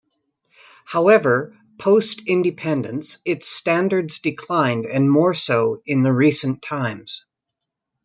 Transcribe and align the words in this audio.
However, 0.85 1.55
post 1.77 2.23
independence 2.25 3.19
its 3.23 3.47
standards 3.47 4.17
declined 4.17 4.87
and 4.87 5.11
more 5.11 5.35
so 5.35 5.83
in 5.85 6.01
the 6.01 6.11
recent 6.11 6.63
times. 6.63 7.23